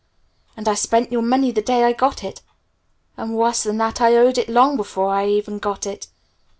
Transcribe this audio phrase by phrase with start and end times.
[0.57, 2.41] And I spent your money the day I got it;
[3.17, 6.07] and worse than that I owed it long before I even got it!